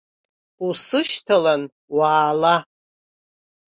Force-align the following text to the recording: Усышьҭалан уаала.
Усышьҭалан 0.67 1.63
уаала. 1.95 2.55